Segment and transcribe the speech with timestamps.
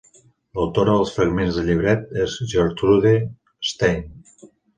[0.59, 3.13] L'autora dels fragments de llibret és Gertrude
[3.75, 4.03] Stein.